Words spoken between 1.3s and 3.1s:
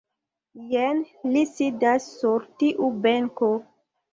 li sidas sur tiu